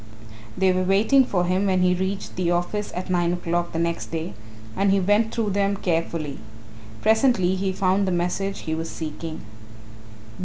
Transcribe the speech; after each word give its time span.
They 0.57 0.73
were 0.73 0.81
waiting 0.81 1.23
for 1.25 1.45
him 1.45 1.67
when 1.67 1.83
he 1.83 1.93
reached 1.93 2.35
the 2.35 2.49
office 2.49 2.91
at 2.95 3.11
nine 3.11 3.33
o'clock 3.33 3.71
the 3.71 3.77
next 3.77 4.07
day 4.09 4.33
and 4.75 4.89
he 4.89 4.99
went 4.99 5.31
through 5.31 5.51
them 5.51 5.77
carefully. 5.77 6.39
Presently 7.03 7.53
he 7.53 7.71
found 7.71 8.07
the 8.07 8.11
message 8.11 8.61
he 8.61 8.73
was 8.73 8.89
seeking. 8.89 9.41